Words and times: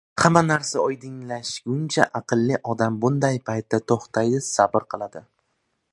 hamma 0.21 0.41
narsa 0.45 0.79
oydinlashguncha 0.83 2.07
aqlli 2.21 2.59
odam 2.75 2.97
bunday 3.05 3.39
paytda 3.51 3.81
to‘xtaydi, 3.93 4.43
sabr 4.51 4.89
qiladi. 4.95 5.27